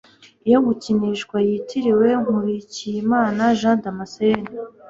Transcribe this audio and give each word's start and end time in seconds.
ibyo 0.43 0.59
gukinishwa' 0.67 1.45
yitiriwe 1.47 2.07
nkurikiyimana 2.23 3.43
jadamaseni 3.59 4.47